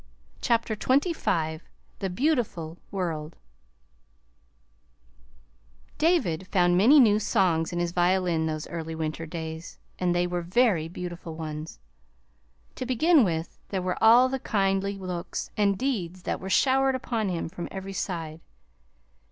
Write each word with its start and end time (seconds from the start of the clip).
CHAPTER 0.41 0.75
XXV 0.75 1.61
THE 1.99 2.09
BEAUTIFUL 2.09 2.79
WORLD 2.89 3.35
David 5.99 6.47
found 6.47 6.75
many 6.75 6.99
new 6.99 7.19
songs 7.19 7.71
in 7.71 7.77
his 7.77 7.91
violin 7.91 8.47
those 8.47 8.67
early 8.69 8.95
winter 8.95 9.27
days, 9.27 9.77
and 9.99 10.15
they 10.15 10.25
were 10.25 10.41
very 10.41 10.87
beautiful 10.87 11.35
ones. 11.35 11.77
To 12.77 12.85
begin 12.87 13.23
with, 13.23 13.59
there 13.69 13.83
were 13.83 14.03
all 14.03 14.27
the 14.27 14.39
kindly 14.39 14.97
looks 14.97 15.51
and 15.55 15.77
deeds 15.77 16.23
that 16.23 16.39
were 16.39 16.49
showered 16.49 16.95
upon 16.95 17.29
him 17.29 17.47
from 17.47 17.67
every 17.69 17.93
side. 17.93 18.41